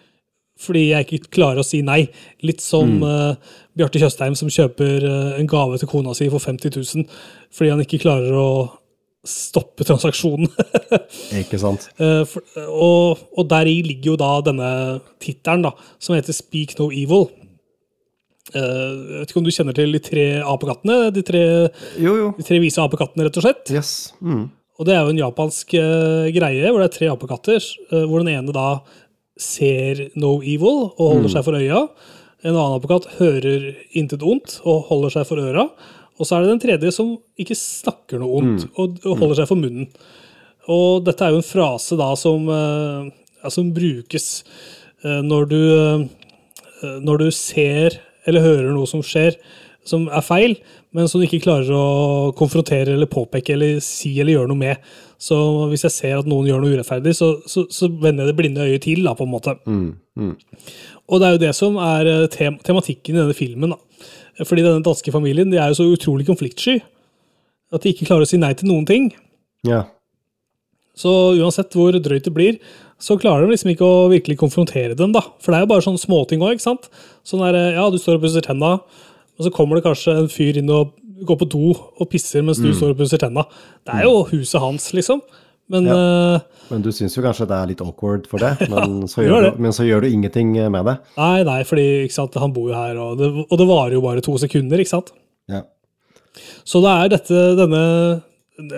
[0.63, 2.05] fordi jeg ikke klarer å si nei.
[2.47, 3.05] Litt som Mm.
[3.09, 7.07] eh, Bjarte Tjøstheim som kjøper eh, en gave til kona si for 50 000
[7.53, 8.49] fordi han ikke klarer å
[9.27, 10.49] stoppe transaksjonen.
[11.43, 11.89] Ikke sant?
[12.03, 14.71] Eh, for, og, og deri ligger jo da denne
[15.23, 15.69] tittelen,
[16.03, 17.29] som heter Speak No Evil.
[18.53, 20.97] Eh, jeg vet ikke om du kjenner til de tre apekattene?
[21.15, 21.43] De tre,
[22.03, 22.33] Jo, jo.
[22.39, 23.71] de tre vise apekattene, rett og slett.
[23.73, 23.93] Yes.
[24.21, 24.49] Mm.
[24.81, 28.25] Og det er jo en japansk uh, greie, hvor det er tre apekatter, uh, hvor
[28.25, 28.67] den ene da
[29.39, 31.33] ser no evil og holder Mm.
[31.37, 31.83] seg for øya.
[32.43, 35.69] En annen apekatt hører intet ondt og holder seg for øra.
[36.21, 39.51] Og så er det den tredje som ikke snakker noe ondt og, og holder seg
[39.51, 39.89] for munnen.
[40.71, 43.09] Og dette er jo en frase da som, eh,
[43.43, 44.29] ja, som brukes
[45.03, 46.05] eh, når du eh,
[47.03, 49.37] når du ser eller hører noe som skjer
[49.87, 50.57] som er feil,
[50.95, 54.93] men som du ikke klarer å konfrontere eller påpeke eller si eller gjøre noe med.
[55.23, 55.37] Så
[55.71, 58.67] hvis jeg ser at noen gjør noe urettferdig, så, så, så vender jeg det blinde
[58.67, 59.57] øyet til, da, på en måte.
[59.67, 59.89] Mm.
[60.19, 60.35] Mm.
[61.09, 63.75] Og det er jo det som er tem tematikken i denne filmen.
[63.75, 63.92] da.
[64.41, 66.79] Fordi denne danske familien de er jo så utrolig konfliktsky
[67.73, 69.11] at de ikke klarer å si nei til noen ting.
[69.65, 69.85] Ja.
[70.97, 71.11] Så
[71.41, 72.59] uansett hvor drøyt det blir,
[73.01, 75.13] så klarer de liksom ikke å virkelig konfrontere dem.
[75.13, 75.23] da.
[75.41, 76.61] For det er jo bare sånne småting òg.
[76.61, 78.75] Sånn der, ja, du står og pusser tenna,
[79.39, 80.93] og så kommer det kanskje en fyr inn og
[81.25, 82.77] går på do og pisser mens du Mm.
[82.77, 83.45] står og pusser tenna.
[83.87, 85.21] Det er jo huset hans, liksom.
[85.71, 85.95] Men Ja.
[86.37, 89.49] eh, Men du syns jo kanskje det er litt awkward for det, men så gjør
[89.51, 90.97] du, men så gjør du ingenting med det.
[91.19, 94.25] nei, nei, fordi sant, han bor jo her, og det, og det varer jo bare
[94.25, 95.13] to sekunder, ikke sant.
[95.51, 95.65] Ja.
[96.65, 97.83] Så det er dette, denne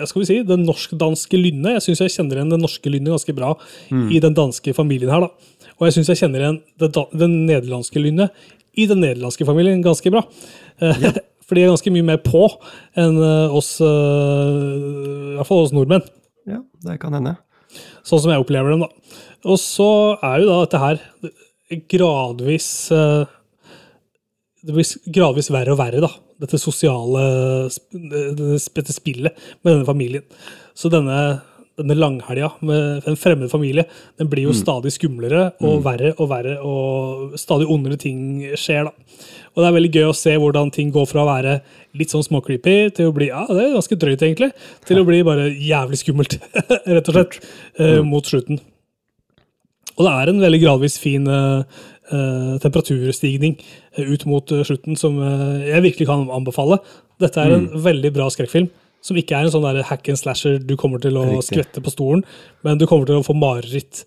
[0.09, 1.75] skal vi si, den norsk-danske lynnet.
[1.77, 3.53] Jeg syns jeg kjenner igjen den norske lynnet ganske bra
[3.91, 4.07] Mm.
[4.15, 5.27] i den danske familien her.
[5.27, 5.29] da.
[5.77, 6.59] Og jeg syns jeg kjenner igjen
[7.13, 8.31] den, nederlandske lynnet
[8.79, 10.23] i den nederlandske familien ganske bra.
[10.81, 11.11] Ja.
[11.45, 12.39] For de er ganske mye mer på
[12.97, 16.01] enn eh, oss, eh, i hvert fall oss nordmenn.
[16.49, 17.35] Ja, det kan hende.
[18.05, 18.89] Sånn som jeg opplever dem, da.
[19.45, 19.87] Og så
[20.23, 21.01] er jo da dette her
[21.89, 23.25] gradvis eh,
[24.65, 26.09] Det blir gradvis verre og verre, da.
[26.41, 27.21] dette sosiale
[27.93, 30.23] dette spillet med denne familien.
[30.75, 31.41] Så denne,
[31.79, 33.85] denne langhelga med en fremmed familie
[34.19, 34.59] den blir jo Mm.
[34.59, 35.83] stadig skumlere og Mm.
[35.85, 38.83] verre og verre, og stadig ondere ting skjer.
[38.85, 38.91] da.
[39.55, 41.57] Og det er veldig gøy å se hvordan ting går fra å være
[41.95, 44.51] litt sånn småcreepy til å bli ja, det er ganske drøyt egentlig,
[44.85, 46.37] til å bli bare jævlig skummelt,
[46.95, 47.37] rett og slett,
[47.79, 48.59] uh, mot slutten.
[49.95, 51.63] Og det er en veldig gradvis fin uh,
[52.05, 53.55] Uh, temperaturstigning
[53.97, 55.15] uh, ut mot uh, slutten som
[55.65, 56.77] jeg virkelig kan anbefale.
[57.17, 57.79] Dette er en Mm.
[57.81, 58.67] veldig bra skrekkfilm,
[59.01, 61.47] som ikke er en sånn hack and slasher du kommer til å Riktig.
[61.49, 62.21] skvette på stolen,
[62.63, 64.03] men du kommer til å få mareritt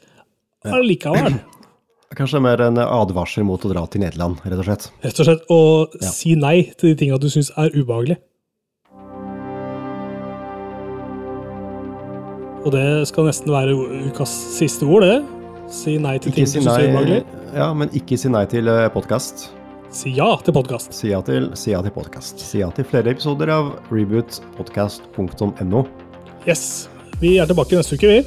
[0.62, 1.40] allikevel.
[2.16, 4.86] Kanskje mer en advarsel mot å dra til Nederland, rett og slett.
[5.04, 5.42] Rett og slett.
[5.52, 6.08] Og Ja.
[6.08, 8.16] si nei til de tinga du syns er ubehagelige.
[12.64, 13.74] Og det skal nesten være
[14.10, 15.24] ukas siste ord, det.
[15.70, 17.24] Si nei til ting Ikke du syns er ubehagelig.
[17.54, 19.50] ja, men ikke si nei til podkast.
[19.90, 20.92] Si ja til podkast.
[20.92, 22.38] Si ja til, si ja til podkast.
[22.40, 25.86] Si ja til flere episoder av rebootpodcast.no.
[26.46, 26.88] Yes.
[27.20, 28.24] Vi er tilbake neste uke, vi.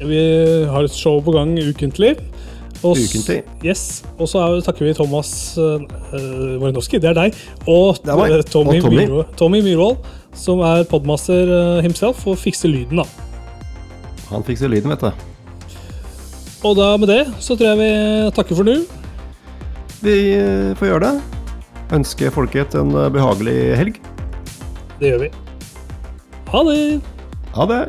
[0.00, 2.16] Vi har et show på gang ukentlig.
[2.86, 3.38] Og Ukentlig.
[3.66, 3.82] Yes.
[4.18, 5.80] Og så er- takker vi Thomas uh,
[6.62, 7.34] Marinowski, det er deg,
[7.66, 9.00] og Det er eh, Tommy, Og Tommy.
[9.02, 13.06] Myhrvold- Tommy Myhrvold, som er podmaster eh, himself, og fikser lyden, da.
[14.30, 15.10] Han fikser lyden, vet du.
[16.66, 17.90] Og da med det så tror jeg vi
[18.34, 18.78] takker for nå.
[20.02, 21.42] Vi eh, får gjøre det.
[21.96, 24.00] Ønsker folket en eh, behagelig helg.
[25.00, 25.30] Det gjør vi.
[26.50, 26.80] Ha det!
[27.56, 27.80] Ha det!